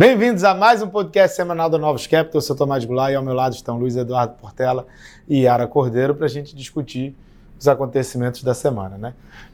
[0.00, 2.38] Bem-vindos a mais um podcast semanal da Novos Capital.
[2.38, 4.86] Eu sou Tomás Goulart e ao meu lado estão Luiz Eduardo Portela
[5.28, 7.14] e Yara Cordeiro para a gente discutir
[7.58, 8.96] os acontecimentos da semana.
[8.96, 9.12] Né?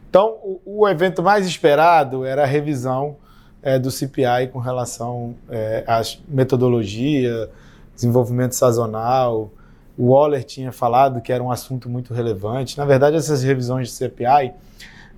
[0.09, 3.17] Então, o, o evento mais esperado era a revisão
[3.61, 7.51] é, do CPI com relação é, à metodologia,
[7.97, 9.51] desenvolvimento sazonal.
[9.99, 12.79] O Waller tinha falado que era um assunto muito relevante.
[12.79, 14.53] Na verdade, essas revisões de CPI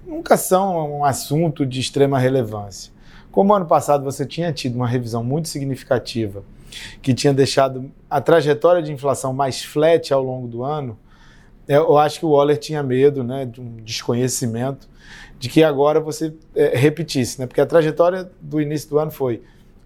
[0.07, 2.97] nunca são um assunto de extrema relevância.
[3.31, 6.43] Como ano passado você tinha tido uma revisão muito significativa,
[7.01, 10.99] que tinha deixado a trajetória de inflação mais flat ao longo do ano,
[11.67, 14.89] eu acho que o Waller tinha medo né, de um desconhecimento
[15.39, 17.47] de que agora você é, repetisse, né?
[17.47, 19.43] porque a trajetória do início do ano foi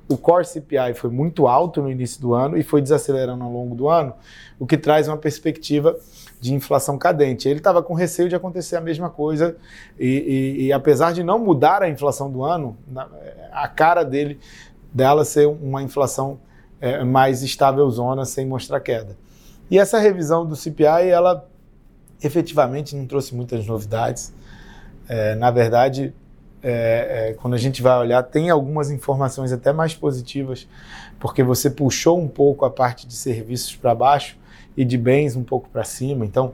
[0.09, 3.75] o core CPI foi muito alto no início do ano e foi desacelerando ao longo
[3.75, 4.15] do ano,
[4.59, 5.97] o que traz uma perspectiva
[6.41, 7.49] de inflação cadente.
[7.49, 9.57] Ele estava com receio de acontecer a mesma coisa
[9.99, 12.77] e, e, e, apesar de não mudar a inflação do ano,
[13.53, 14.39] a cara dele
[14.93, 16.39] dela ser uma inflação
[16.81, 19.17] é, mais estável zona sem mostrar queda.
[19.71, 21.49] E essa revisão do CPI, ela
[22.23, 24.35] efetivamente não trouxe muitas novidades.
[25.09, 26.15] É, na verdade,
[26.63, 30.69] é, é, quando a gente vai olhar, tem algumas informações até mais positivas,
[31.19, 34.39] porque você puxou um pouco a parte de serviços para baixo
[34.77, 36.25] e de bens um pouco para cima.
[36.25, 36.53] Então,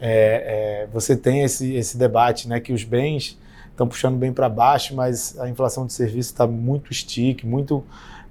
[0.00, 3.38] é, é, você tem esse, esse debate, né, que os bens
[3.70, 7.84] estão puxando bem para baixo, mas a inflação de serviço está muito stick, muito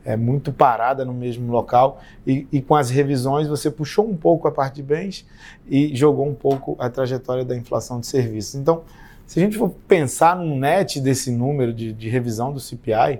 [0.05, 4.47] é, muito parada no mesmo local e, e, com as revisões você puxou um pouco
[4.47, 5.25] a parte de bens
[5.67, 8.55] e jogou um pouco a trajetória da inflação de serviços.
[8.55, 8.83] Então,
[9.29, 13.19] se a gente for pensar num net desse número de, de revisão do CPI,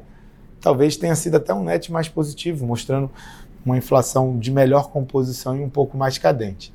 [0.59, 3.11] talvez tenha sido até um net mais positivo, mostrando
[3.63, 6.73] uma inflação de melhor composição e um pouco mais cadente.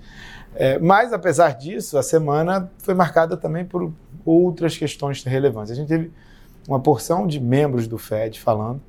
[0.54, 3.92] É, mas, apesar disso, a semana foi marcada também por
[4.24, 5.72] outras questões relevantes.
[5.72, 6.12] A gente teve
[6.68, 8.80] uma porção de membros do FED falando,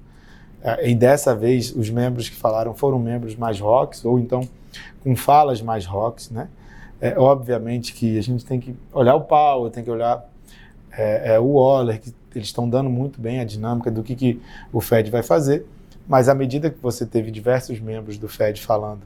[0.62, 4.48] é, e dessa vez os membros que falaram foram membros mais rocks, ou então
[5.04, 6.50] com falas mais rocks, né?
[7.02, 10.35] É, obviamente que a gente tem que olhar o Powell, tem que olhar
[10.98, 14.42] é, é, o Waller, que eles estão dando muito bem a dinâmica do que, que
[14.72, 15.66] o Fed vai fazer,
[16.08, 19.02] mas à medida que você teve diversos membros do Fed falando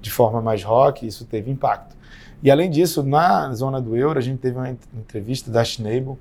[0.00, 1.96] de forma mais rock, isso teve impacto.
[2.42, 6.16] E além disso, na zona do euro, a gente teve uma entrevista da Schnabel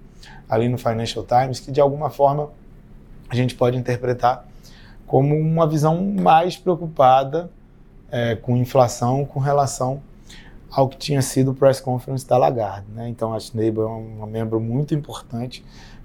[0.49, 2.49] ali no Financial Times que de alguma forma
[3.29, 4.45] a gente pode interpretar
[5.05, 7.49] como uma visão mais preocupada
[8.09, 10.01] é, com inflação com relação
[10.69, 12.87] ao que tinha sido o press conference da Lagarde.
[12.93, 13.09] Né?
[13.09, 15.63] Então a Schnabel é uma membro muito importante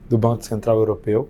[0.08, 1.28] do Banco Central Europeu.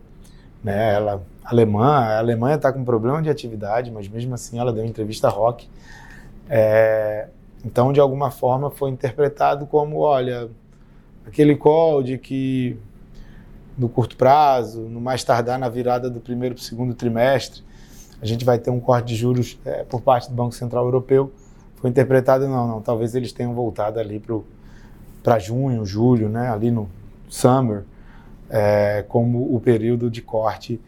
[0.62, 0.94] Né?
[0.94, 5.28] Ela alemã, a Alemanha está com problema de atividade, mas mesmo assim ela deu entrevista
[5.28, 5.69] rock.
[6.48, 7.28] É,
[7.65, 10.50] então, de alguma forma, foi interpretado como, olha,
[11.26, 12.76] aquele call de que
[13.76, 17.62] no curto prazo, no mais tardar na virada do primeiro para o segundo trimestre,
[18.20, 21.32] a gente vai ter um corte de juros é, por parte do Banco Central Europeu.
[21.82, 24.22] Foi interpretado, não, não, talvez eles tenham voltado ali
[25.20, 26.88] para junho, julho, né, ali no
[27.28, 27.82] summer,
[28.48, 30.81] é, como o período de corte,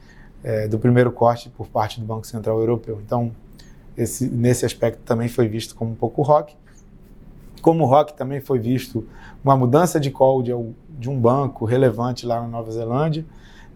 [0.45, 3.01] é, do primeiro corte por parte do Banco Central Europeu.
[3.05, 3.33] Então,
[3.97, 6.55] esse, nesse aspecto também foi visto como um pouco rock.
[7.61, 9.05] Como rock também foi visto
[9.43, 10.53] uma mudança de call de,
[10.91, 13.25] de um banco relevante lá na Nova Zelândia.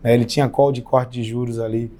[0.05, 1.91] Né, ele tinha call de corte de juros ali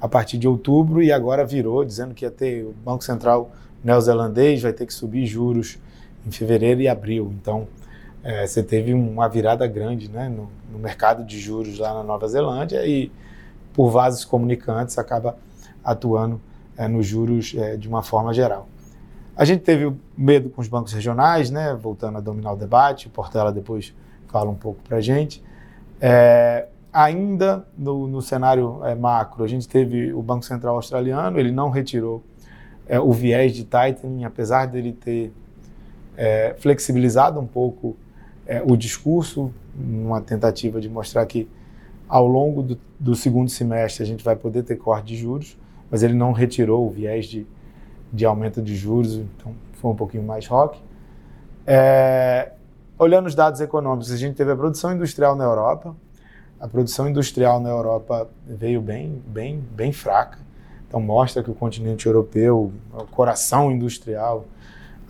[0.00, 3.50] a partir de outubro e agora virou, dizendo que ia ter o Banco Central
[3.84, 5.78] neozelandês vai ter que subir juros
[6.26, 7.32] em fevereiro e abril.
[7.40, 7.68] Então,
[8.22, 12.26] é, você teve uma virada grande né, no, no, mercado de juros lá na Nova
[12.26, 13.12] Zelândia e,
[13.74, 15.36] por vasos comunicantes, acaba
[15.84, 16.40] atuando
[16.76, 18.66] é, nos juros é, de uma forma geral.
[19.36, 23.10] A gente teve medo com os bancos regionais, né, voltando a dominar o debate, o
[23.10, 23.92] Portela depois
[24.28, 25.42] fala um pouco para a gente.
[26.00, 31.50] É, ainda no, no cenário é, macro, a gente teve o Banco Central Australiano, ele
[31.50, 32.22] não retirou
[32.86, 35.32] é, o viés de tightening, apesar dele ter
[36.16, 37.96] é, flexibilizado um pouco
[38.46, 41.48] é, o discurso, numa tentativa de mostrar que
[42.08, 45.56] ao longo do, do, segundo semestre a gente vai poder ter corte de juros,
[45.90, 47.46] mas ele não retirou o viés de,
[48.12, 50.80] de aumento de juros, então foi um pouquinho mais rock.
[51.66, 52.52] É,
[52.98, 55.96] olhando os dados econômicos, a gente teve a produção industrial na Europa.
[56.60, 60.38] A produção industrial na Europa veio bem, bem, bem fraca.
[60.94, 64.44] Então mostra que o continente europeu, o coração industrial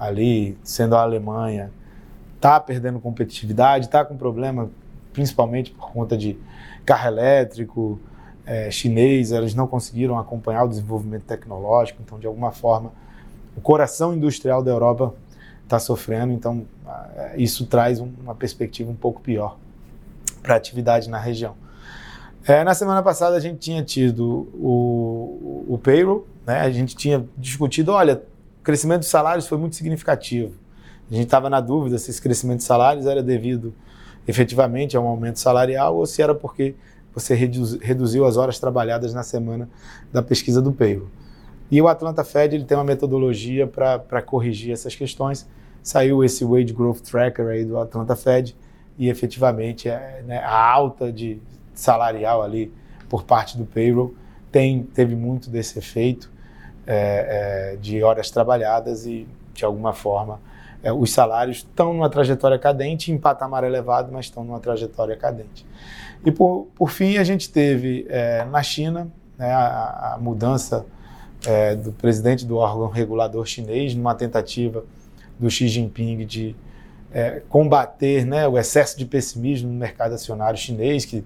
[0.01, 1.71] ali, sendo a Alemanha,
[2.37, 4.71] está perdendo competitividade, está com problema,
[5.13, 6.39] principalmente por conta de
[6.87, 8.01] carro elétrico
[8.47, 12.91] é, chinês, eles não conseguiram acompanhar o desenvolvimento tecnológico, então de alguma forma
[13.55, 15.15] o coração industrial da Europa
[15.65, 16.65] está sofrendo, então
[17.37, 19.59] isso traz uma perspectiva um pouco pior
[20.43, 21.55] para a atividade na região.
[22.47, 26.61] É, na semana passada a gente tinha tido o, o, payroll, né?
[26.61, 28.23] A gente tinha discutido, olha,
[28.61, 30.53] o crescimento dos salários foi muito significativo.
[31.11, 33.75] A gente estava na dúvida se esse crescimento de salários era devido
[34.29, 36.75] efetivamente a um aumento salarial ou se era porque
[37.15, 39.69] você reduziu as horas trabalhadas na semana
[40.13, 41.09] da pesquisa do payroll.
[41.71, 45.49] E o Atlanta Fed ele tem uma metodologia para corrigir essas questões.
[45.83, 48.55] Saiu esse Wage Growth Tracker aí do Atlanta Fed
[48.99, 51.41] e efetivamente é, né, a alta de
[51.75, 52.73] salarial ali
[53.09, 54.15] por parte do payroll
[54.55, 56.31] tem, teve muito desse efeito
[56.87, 60.41] é, é, de horas trabalhadas e, de alguma forma,
[60.81, 65.67] é, os salários estão numa trajetória cadente, em patamar elevado, mas estão numa trajetória cadente.
[66.25, 70.87] E, por, por fim, a gente teve é, na China né, a, a, mudança
[71.45, 74.85] é, do presidente do órgão regulador chinês numa tentativa
[75.37, 76.55] do Xi Jinping de
[77.13, 81.25] é, combater né, o excesso de pessimismo no mercado acionário chinês, que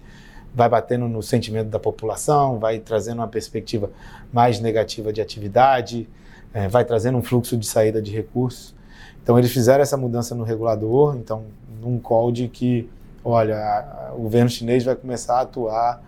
[0.55, 3.91] vai batendo no sentimento da população, vai trazendo uma perspectiva
[4.33, 6.09] mais negativa de atividade,
[6.53, 8.75] é, vai trazendo um fluxo de saída de recursos.
[9.23, 11.45] Então eles fizeram essa mudança no regulador, então
[11.81, 12.89] num call de que,
[13.25, 16.03] olha, o governo chinês vai começar a atuar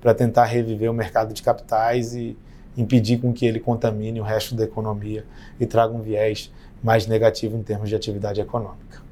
[0.00, 2.36] para tentar reviver o mercado de capitais e
[2.76, 5.24] impedir com que ele contamine o resto da economia
[5.58, 6.52] e traga um viés
[6.82, 9.02] mais negativo em termos de atividade econômica.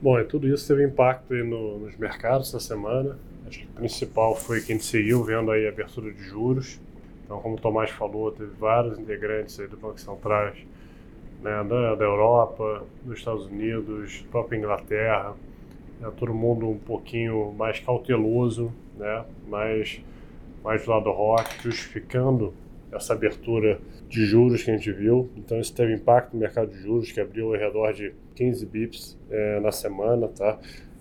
[0.00, 3.18] Bom, e tudo isso teve impacto no, nos mercados essa semana.
[3.46, 6.80] Acho que o principal foi que a gente seguiu vendo aí a abertura de juros.
[7.24, 10.52] Então, como o Tomás falou, teve vários integrantes aí do Banco Central
[11.42, 15.34] né, da, da Europa, dos Estados Unidos, própria Inglaterra,
[16.00, 20.00] né, todo mundo um pouquinho mais cauteloso, né, mais,
[20.62, 22.52] mais do lado rock, justificando
[22.92, 25.28] essa abertura de juros que a gente viu.
[25.36, 29.18] Então, isso teve impacto no mercado de juros, que abriu ao redor de 15 bips
[29.30, 30.58] é, na semana, tá?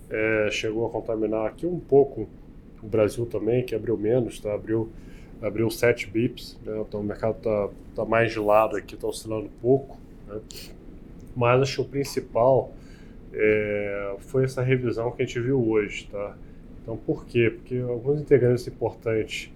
[0.09, 2.27] É, chegou a contaminar aqui um pouco
[2.81, 4.53] o Brasil também, que abriu menos, tá?
[4.53, 4.89] abriu,
[5.41, 6.83] abriu 7 bips, né?
[6.87, 9.97] então o mercado está tá mais gelado aqui, está oscilando pouco.
[10.27, 10.39] Né?
[11.35, 12.71] Mas acho que o principal
[13.33, 16.07] é, foi essa revisão que a gente viu hoje.
[16.11, 16.37] Tá?
[16.81, 17.49] Então por quê?
[17.49, 19.51] Porque alguns integrantes importantes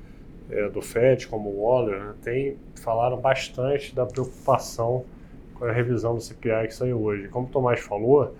[0.49, 5.05] é, do FED, como o Waller, né, tem, falaram bastante da preocupação
[5.53, 7.27] com a revisão do CPI que saiu hoje.
[7.27, 8.33] Como o Tomás falou,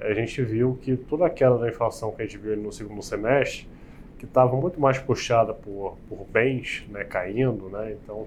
[0.00, 3.02] a gente viu que toda a queda da inflação que a gente viu no segundo
[3.02, 3.68] semestre,
[4.18, 8.26] que estava muito mais puxada por, por bens né, caindo, né, então,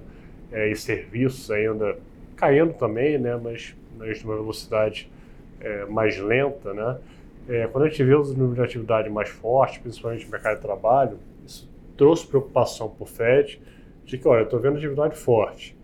[0.51, 1.98] é, e serviços ainda
[2.36, 5.12] caindo também, né, mas, mas numa velocidade
[5.60, 6.98] é, mais lenta, né,
[7.48, 10.62] é, quando a gente viu os números de atividade mais fortes, principalmente no mercado de
[10.62, 13.60] trabalho, isso trouxe preocupação para o FED
[14.06, 15.75] de que, olha, eu estou vendo atividade forte,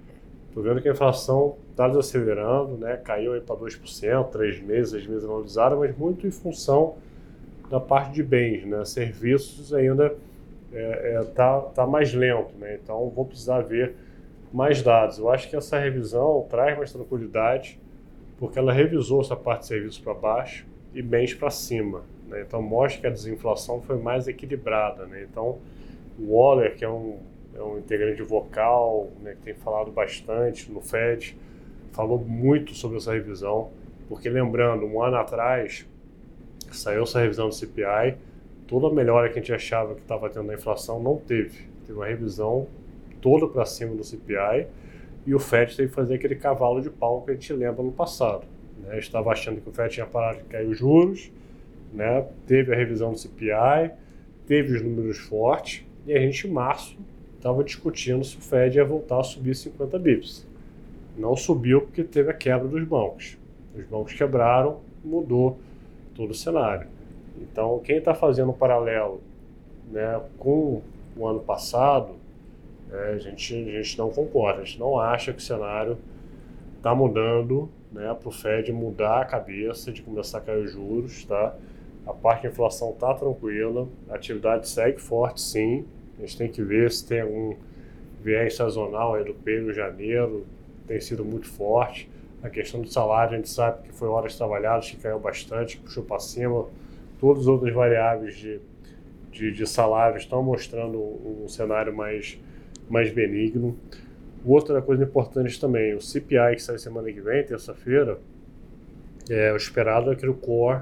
[0.56, 2.96] estou vendo que a inflação está desacelerando, né?
[2.96, 6.96] caiu para 2%, três meses, seis meses valorizaram, mas muito em função
[7.70, 8.86] da parte de bens, né?
[8.86, 10.16] serviços ainda
[10.72, 12.80] é, é, tá, tá mais lento, né?
[12.82, 13.96] então vou precisar ver
[14.54, 15.18] mais dados.
[15.18, 17.78] Eu acho que essa revisão traz mais tranquilidade,
[18.38, 22.04] porque ela revisou essa parte de serviços para baixo e bens para cima.
[22.30, 22.46] Né?
[22.48, 25.06] Então mostra que a desinflação foi mais equilibrada.
[25.06, 25.28] Né?
[25.30, 25.58] Então
[26.18, 27.18] o Waller, que é um,
[27.56, 31.38] é um integrante vocal, né, que tem falado bastante no FED,
[31.94, 33.70] falou muito sobre essa revisão,
[34.10, 35.88] porque lembrando, um ano atrás
[36.72, 38.18] saiu essa revisão do CPI,
[38.68, 41.66] toda a melhora que a gente achava que estava tendo na inflação não teve.
[41.88, 42.68] Teve uma revisão
[43.22, 44.68] toda para cima do CPI
[45.26, 47.92] e o FED teve que fazer aquele cavalo de pau que a gente lembra no
[47.92, 48.46] passado.
[48.84, 49.00] Né?
[49.00, 51.32] Estava achando que o FED tinha parado de cair os juros,
[51.94, 52.28] né?
[52.46, 53.92] teve a revisão do CPI,
[54.46, 56.98] teve os números fortes e a gente em março
[57.46, 60.48] estava discutindo se o Fed ia voltar a subir 50 bips.
[61.16, 63.38] Não subiu porque teve a quebra dos bancos.
[63.76, 65.60] Os bancos quebraram, mudou
[66.16, 66.88] todo o cenário.
[67.40, 69.22] Então, quem está fazendo um paralelo
[69.92, 70.82] né, com
[71.16, 72.16] o ano passado,
[72.92, 76.00] é, a, gente, a gente não concorda, a gente não acha que o cenário
[76.78, 81.24] está mudando né, para o Fed mudar a cabeça de começar a cair os juros.
[81.26, 81.56] Tá?
[82.08, 85.86] A parte da inflação está tranquila, a atividade segue forte sim.
[86.18, 87.56] A gente tem que ver se tem algum
[88.24, 90.46] viés sazonal aí do período janeiro,
[90.88, 92.10] tem sido muito forte.
[92.42, 96.04] A questão do salário, a gente sabe que foi horas trabalhadas que caiu bastante, puxou
[96.04, 96.68] para cima.
[97.20, 98.60] Todas as outras variáveis de,
[99.32, 102.40] de, de salário estão mostrando um, um cenário mais,
[102.90, 103.78] mais benigno.
[104.46, 108.20] Outra coisa importante também, o CPI que sai semana que vem, terça-feira,
[109.30, 110.82] é, o esperado é que o core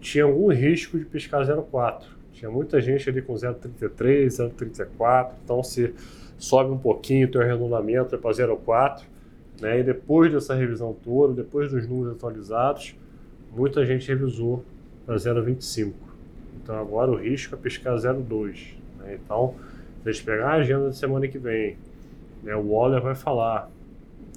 [0.00, 2.15] tinha algum risco de piscar 0,4.
[2.36, 5.94] Tinha muita gente ali com 0,33, 0,34, então se
[6.38, 9.04] sobe um pouquinho, tem o arredondamento é para 0,4
[9.60, 9.80] né?
[9.80, 12.94] E depois dessa revisão toda, depois dos números atualizados,
[13.52, 14.62] muita gente revisou
[15.06, 15.92] para 0,25.
[16.62, 18.74] Então agora o risco é piscar 0,2.
[18.98, 19.18] Né?
[19.22, 19.54] Então,
[20.02, 21.78] se a gente pegar a agenda da semana que vem
[22.42, 22.54] Né?
[22.54, 23.70] O Waller vai falar,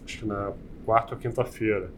[0.06, 0.54] acho que na
[0.86, 1.90] quarta ou quinta-feira.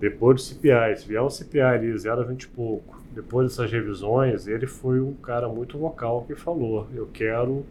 [0.00, 4.66] Depois do CPI, se vier o CPI ali 0,20 e pouco, depois dessas revisões, ele
[4.66, 7.66] foi um cara muito vocal que falou: eu quero,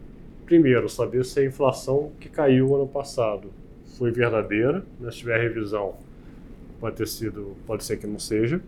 [0.46, 3.50] primeiro, saber se a inflação que caiu ano passado
[3.98, 5.10] foi verdadeira, né?
[5.10, 5.96] se tiver revisão,
[6.78, 8.62] pode ter sido, pode ser que não seja,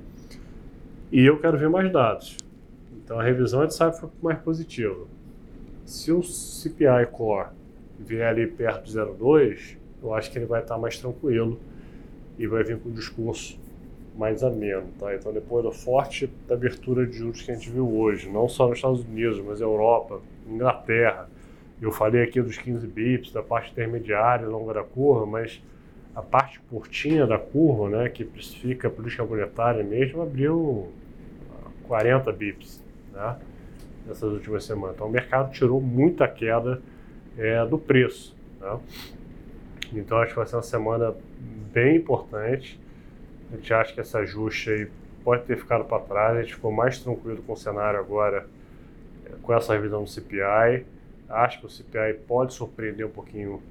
[1.12, 2.36] e eu quero ver mais dados.
[3.04, 5.06] Então a revisão a gente sabe foi mais positiva.
[5.86, 7.50] Se o CPI Core
[7.96, 11.60] vier ali perto de 0,2, eu acho que ele vai estar mais tranquilo
[12.38, 13.58] e vai vir com um discurso
[14.16, 15.14] mais ameno, tá?
[15.14, 18.78] Então depois da forte abertura de juros que a gente viu hoje, não só nos
[18.78, 21.28] Estados Unidos, mas Europa, Inglaterra,
[21.80, 25.60] eu falei aqui dos 15 bips, da parte intermediária, longa da curva, mas
[26.14, 30.88] a parte curtinha da curva, né, que precifica a política monetária mesmo, abriu
[31.88, 33.36] 40 bips, né,
[34.06, 34.94] nessas últimas semanas.
[34.94, 36.80] Então o mercado tirou muita queda
[37.36, 38.78] é, do preço, né?
[39.98, 41.14] Então acho que vai ser uma semana
[41.72, 42.78] bem importante.
[43.52, 44.88] A gente acha que esse ajuste aí
[45.22, 46.38] pode ter ficado para trás.
[46.38, 48.46] A gente ficou mais tranquilo com o cenário agora
[49.42, 50.84] com essa revisão do CPI.
[51.28, 53.62] Acho que o CPI pode surpreender um pouquinho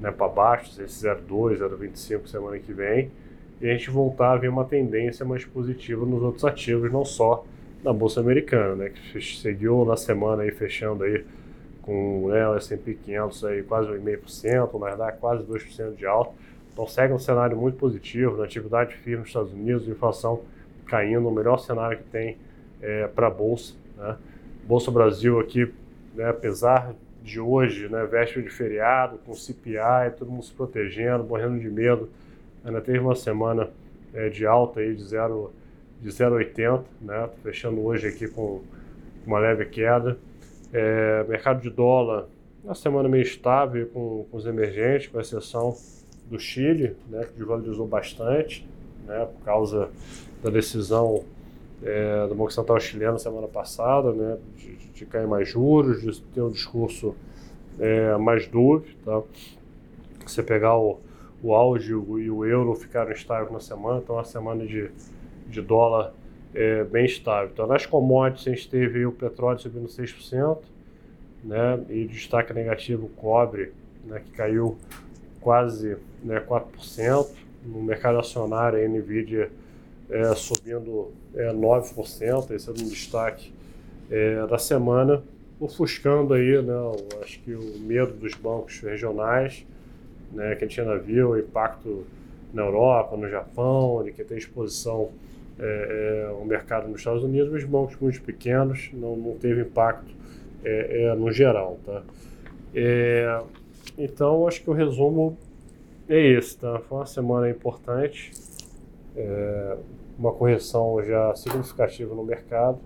[0.00, 3.10] né, para baixo, esse 0,2, 0,25 semana que vem.
[3.60, 7.44] E a gente voltar a ver uma tendência mais positiva nos outros ativos, não só
[7.82, 11.24] na Bolsa Americana, né, que seguiu na semana aí fechando aí
[11.86, 16.32] com né, o S&P 500 aí quase 1,5%, o Nasdaq quase 2% de alta.
[16.72, 20.42] Então segue um cenário muito positivo, na atividade firme nos Estados Unidos, inflação
[20.86, 22.36] caindo, o melhor cenário que tem
[22.82, 23.74] é, para a Bolsa.
[23.96, 24.16] Né?
[24.64, 25.72] Bolsa Brasil aqui,
[26.14, 31.58] né, apesar de hoje, né, véspera de feriado, com CPI, todo mundo se protegendo, morrendo
[31.58, 32.10] de medo,
[32.64, 33.70] ainda teve uma semana
[34.12, 35.50] é, de alta aí de 0,80,
[36.02, 38.62] de 0,80, né, fechando hoje aqui com
[39.26, 40.18] uma leve queda.
[40.72, 42.26] É, mercado de dólar,
[42.64, 45.76] uma semana meio estável com, com os emergentes, com exceção
[46.28, 48.68] do Chile, né, que desvalorizou bastante,
[49.06, 49.88] né, por causa
[50.42, 51.24] da decisão
[51.82, 56.42] é, do Banco Central chileno semana passada, né, de, de cair mais juros, de ter
[56.42, 57.14] um discurso
[57.78, 58.84] é, mais duro.
[59.04, 59.22] Tá?
[60.26, 60.98] Você pegar o,
[61.42, 64.90] o auge e o euro ficaram estáveis na semana, então é uma semana de,
[65.46, 66.12] de dólar
[66.56, 67.50] é, bem estável.
[67.52, 70.58] Então, nas commodities, a gente teve o petróleo subindo 6%,
[71.44, 73.72] né, e destaque negativo o cobre,
[74.04, 74.78] né, que caiu
[75.40, 77.28] quase né, 4%.
[77.66, 79.50] No mercado acionário, a NVIDIA
[80.08, 83.52] é, subindo é, 9%, esse é um destaque
[84.10, 85.22] é, da semana,
[85.60, 86.72] ofuscando aí, né,
[87.22, 89.66] acho que o medo dos bancos regionais,
[90.32, 92.06] né, que a gente ainda viu, o impacto
[92.54, 95.10] na Europa, no Japão, de que tem exposição
[95.58, 100.14] é, é, o mercado nos Estados Unidos, mas bancos muito pequenos, não, não teve impacto
[100.62, 101.78] é, é, no geral.
[101.84, 102.02] Tá?
[102.74, 103.42] É,
[103.96, 105.36] então, acho que o resumo
[106.08, 106.58] é esse.
[106.58, 106.78] Tá?
[106.80, 108.32] Foi uma semana importante,
[110.18, 112.78] uma correção já significativa no mercado.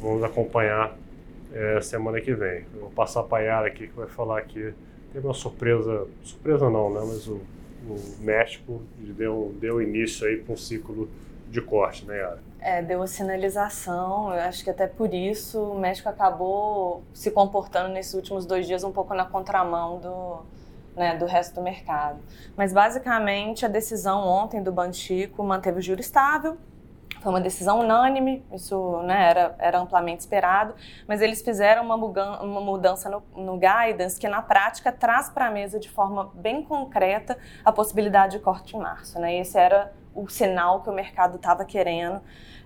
[0.00, 0.96] Vamos acompanhar
[1.52, 2.64] é, semana que vem.
[2.74, 4.72] Eu vou passar para a Yara aqui que vai falar que
[5.12, 7.00] teve uma surpresa, surpresa não, né?
[7.00, 7.40] mas o,
[7.88, 8.82] o México
[9.16, 11.08] deu, deu início aí para um ciclo
[11.50, 12.38] de corte, né, Yara?
[12.60, 17.88] É, deu a sinalização, eu acho que até por isso o México acabou se comportando
[17.88, 20.40] nesses últimos dois dias um pouco na contramão do,
[20.94, 22.20] né, do resto do mercado.
[22.56, 26.56] Mas basicamente a decisão ontem do Banchico manteve o juro estável,
[27.20, 30.74] foi uma decisão unânime, isso né, era, era amplamente esperado,
[31.06, 35.50] mas eles fizeram uma, uma mudança no, no guidance que, na prática, traz para a
[35.50, 39.18] mesa de forma bem concreta a possibilidade de corte em março.
[39.18, 39.36] Né?
[39.36, 42.20] Esse era o sinal que o mercado estava querendo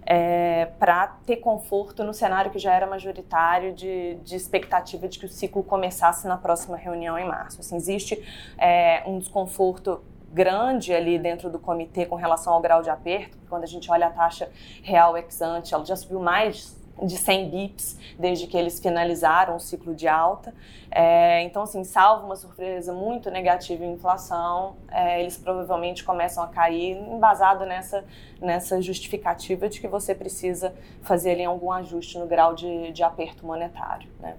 [0.06, 5.26] é, para ter conforto no cenário que já era majoritário de, de, expectativa de que
[5.26, 7.60] o ciclo começasse na próxima reunião em março.
[7.60, 8.22] Assim, existe
[8.58, 13.62] é, um desconforto grande ali dentro do comitê com relação ao grau de aperto, quando
[13.62, 14.50] a gente olha a taxa
[14.82, 19.60] real ex ante, ela já subiu mais de 100 bips desde que eles finalizaram o
[19.60, 20.54] ciclo de alta.
[20.90, 26.46] É, então, assim, salvo uma surpresa muito negativa em inflação, é, eles provavelmente começam a
[26.46, 28.04] cair embasado nessa,
[28.40, 33.44] nessa justificativa de que você precisa fazer ali algum ajuste no grau de, de aperto
[33.44, 34.08] monetário.
[34.20, 34.36] Né?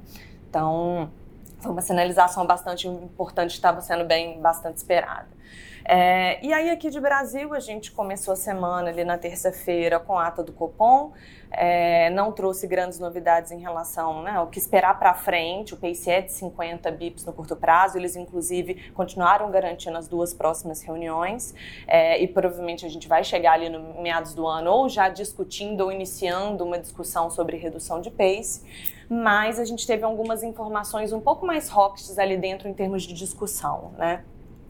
[0.50, 1.10] Então,
[1.60, 5.28] foi uma sinalização bastante importante, estava sendo bem bastante esperada.
[5.88, 10.18] É, e aí aqui de Brasil a gente começou a semana ali na terça-feira com
[10.18, 11.14] a ata do Copom,
[11.52, 15.76] é, não trouxe grandes novidades em relação né, ao que esperar para frente.
[15.76, 20.34] O PCE é de 50 bips no curto prazo, eles inclusive continuaram garantindo as duas
[20.34, 21.54] próximas reuniões
[21.86, 25.82] é, e provavelmente a gente vai chegar ali no meados do ano ou já discutindo
[25.82, 28.64] ou iniciando uma discussão sobre redução de pace
[29.08, 33.14] mas a gente teve algumas informações um pouco mais rocks ali dentro em termos de
[33.14, 34.24] discussão, né?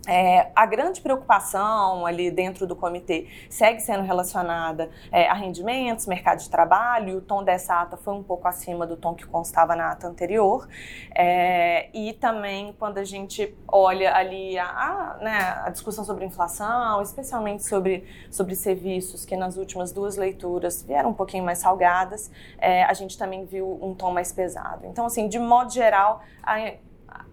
[0.07, 6.39] É, a grande preocupação ali dentro do comitê segue sendo relacionada é, a rendimentos, mercado
[6.39, 9.91] de trabalho, o tom dessa ata foi um pouco acima do tom que constava na
[9.91, 10.67] ata anterior.
[11.13, 17.01] É, e também quando a gente olha ali a, a, né, a, discussão sobre inflação,
[17.01, 22.83] especialmente sobre, sobre serviços, que nas últimas duas leituras vieram um pouquinho mais salgadas, é,
[22.83, 24.85] a gente também viu um tom mais pesado.
[24.85, 26.73] Então, assim, de modo geral, a,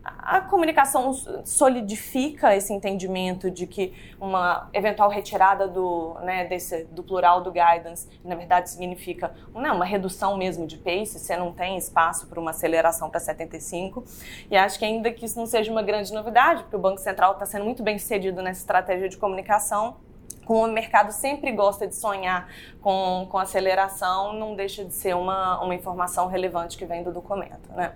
[0.05, 1.13] a comunicação
[1.45, 8.09] solidifica esse entendimento de que uma eventual retirada do, né, desse, do plural do guidance,
[8.25, 12.51] na verdade, significa né, uma redução mesmo de pace, você não tem espaço para uma
[12.51, 14.05] aceleração para 75.
[14.51, 17.33] E acho que ainda que isso não seja uma grande novidade, porque o Banco Central
[17.33, 19.97] está sendo muito bem sucedido nessa estratégia de comunicação,
[20.45, 22.49] como o mercado sempre gosta de sonhar
[22.81, 27.71] com, com aceleração, não deixa de ser uma, uma informação relevante que vem do documento.
[27.73, 27.93] Né?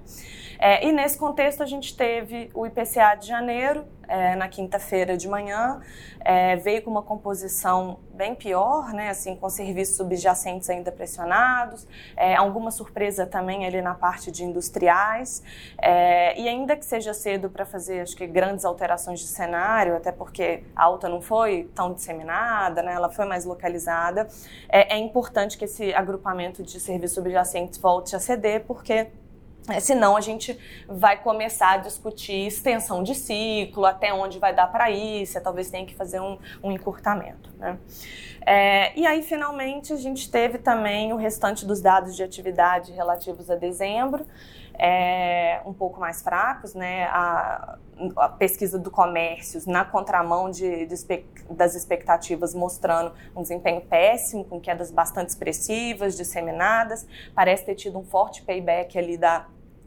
[0.58, 5.28] É, e nesse contexto a gente teve o IPCA de janeiro, é, na quinta-feira de
[5.28, 5.80] manhã,
[6.20, 11.86] é, veio com uma composição bem pior, né, assim, com serviços subjacentes ainda pressionados,
[12.16, 15.42] é, alguma surpresa também ali na parte de industriais,
[15.78, 20.10] é, e ainda que seja cedo para fazer, acho que, grandes alterações de cenário, até
[20.10, 24.26] porque a alta não foi tão disseminada, né, ela foi mais localizada,
[24.68, 29.08] é, é importante que esse agrupamento de serviços subjacentes volte a ceder, porque
[29.80, 30.58] senão a gente
[30.88, 35.70] vai começar a discutir extensão de ciclo, até onde vai dar para ir, se talvez
[35.70, 37.50] tenha que fazer um, um encurtamento.
[37.58, 37.78] Né?
[38.44, 43.50] É, e aí, finalmente, a gente teve também o restante dos dados de atividade relativos
[43.50, 44.25] a dezembro,
[44.78, 47.06] é, um pouco mais fracos, né?
[47.06, 47.78] A,
[48.18, 54.61] a pesquisa do comércio na contramão de, de, das expectativas mostrando um desempenho péssimo, com
[54.61, 59.46] quedas bastante expressivas, disseminadas, parece ter tido um forte payback ali da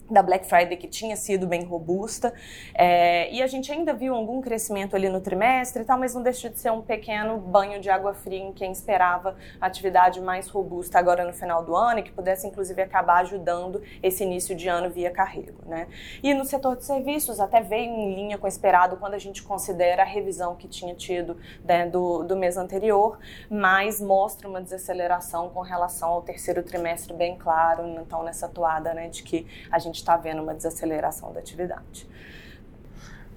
[0.09, 2.33] da Black Friday que tinha sido bem robusta
[2.73, 6.21] é, e a gente ainda viu algum crescimento ali no trimestre e tal, mas não
[6.21, 10.97] deixa de ser um pequeno banho de água fria em quem esperava atividade mais robusta
[10.97, 14.89] agora no final do ano e que pudesse inclusive acabar ajudando esse início de ano
[14.89, 15.87] via carrego, né?
[16.23, 19.43] E no setor de serviços até veio em linha com o esperado quando a gente
[19.43, 23.19] considera a revisão que tinha tido né, do, do mês anterior,
[23.49, 29.07] mas mostra uma desaceleração com relação ao terceiro trimestre bem claro, então nessa toada, né,
[29.09, 32.07] de que a gente está vendo uma desaceleração da atividade.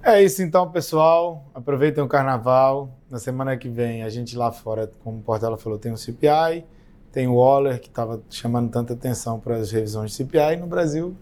[0.01, 1.45] É isso então, pessoal.
[1.53, 2.89] Aproveitem o carnaval.
[3.09, 6.65] Na semana que vem, a gente lá fora, como o Portela falou, tem o CPI,
[7.11, 10.53] tem o Waller, que estava chamando tanta atenção para as revisões de CPI.
[10.53, 11.15] E no Brasil,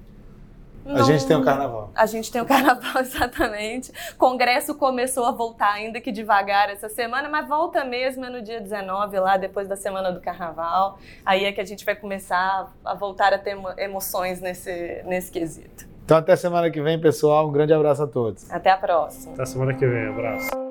[0.85, 1.91] não, a gente tem o carnaval.
[1.95, 3.91] A gente tem o carnaval, exatamente.
[4.13, 8.41] O Congresso começou a voltar, ainda que devagar, essa semana, mas volta mesmo é no
[8.41, 10.97] dia 19, lá depois da semana do carnaval.
[11.25, 15.89] Aí é que a gente vai começar a voltar a ter emoções nesse, nesse quesito.
[16.03, 17.47] Então, até semana que vem, pessoal.
[17.47, 18.49] Um grande abraço a todos.
[18.51, 19.33] Até a próxima.
[19.33, 20.07] Até semana que vem.
[20.07, 20.70] Abraço.